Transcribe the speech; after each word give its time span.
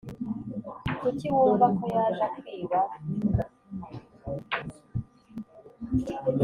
Kuki 0.99 1.25
wumva 1.35 1.65
ko 1.77 1.83
yaje 1.95 2.21
akwiba 2.27 2.79